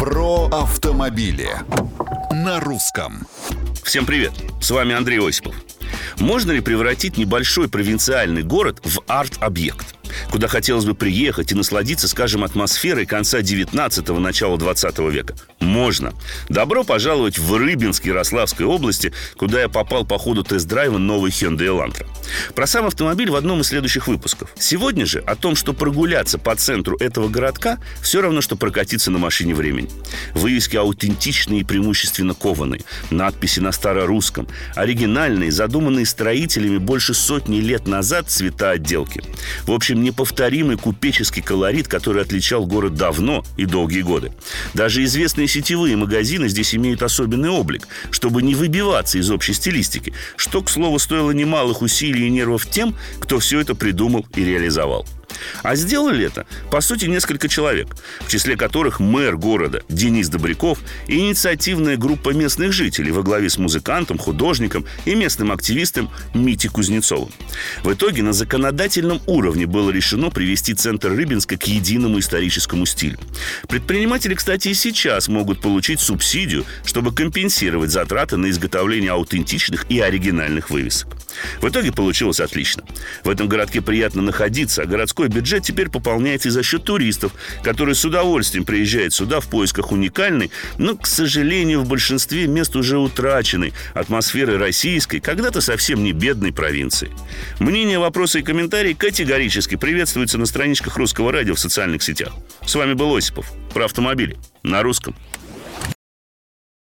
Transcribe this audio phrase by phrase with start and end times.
[0.00, 1.50] Про автомобили
[2.30, 3.26] на русском.
[3.84, 4.32] Всем привет!
[4.58, 5.54] С вами Андрей Осипов.
[6.18, 9.99] Можно ли превратить небольшой провинциальный город в арт-объект?
[10.30, 15.34] Куда хотелось бы приехать и насладиться, скажем, атмосферой конца 19-го, начала 20 века.
[15.58, 16.12] Можно.
[16.48, 22.06] Добро пожаловать в Рыбинск Ярославской области, куда я попал по ходу тест-драйва новой Hyundai Elantra.
[22.54, 24.50] Про сам автомобиль в одном из следующих выпусков.
[24.58, 29.18] Сегодня же о том, что прогуляться по центру этого городка все равно, что прокатиться на
[29.18, 29.90] машине времени.
[30.34, 32.82] Вывески аутентичные и преимущественно кованые.
[33.10, 34.48] Надписи на старорусском.
[34.74, 39.22] Оригинальные, задуманные строителями больше сотни лет назад цвета отделки.
[39.66, 44.32] В общем, неповторимый купеческий колорит, который отличал город давно и долгие годы.
[44.74, 50.62] Даже известные сетевые магазины здесь имеют особенный облик, чтобы не выбиваться из общей стилистики, что,
[50.62, 55.06] к слову, стоило немалых усилий и нервов тем, кто все это придумал и реализовал.
[55.62, 57.88] А сделали это, по сути, несколько человек,
[58.20, 63.58] в числе которых мэр города Денис Добряков и инициативная группа местных жителей во главе с
[63.58, 67.32] музыкантом, художником и местным активистом Мити Кузнецовым.
[67.82, 73.18] В итоге на законодательном уровне было решено привести центр Рыбинска к единому историческому стилю.
[73.68, 80.70] Предприниматели, кстати, и сейчас могут получить субсидию, чтобы компенсировать затраты на изготовление аутентичных и оригинальных
[80.70, 81.08] вывесок.
[81.60, 82.84] В итоге получилось отлично.
[83.24, 87.94] В этом городке приятно находиться, а городской бюджет теперь пополняется и за счет туристов, которые
[87.94, 93.72] с удовольствием приезжают сюда в поисках уникальной, но, к сожалению, в большинстве мест уже утраченной
[93.94, 97.10] атмосферы российской, когда-то совсем не бедной провинции.
[97.58, 102.32] Мнения, вопросы и комментарии категорически приветствуются на страничках Русского радио в социальных сетях.
[102.66, 105.14] С вами был Осипов про автомобили на русском.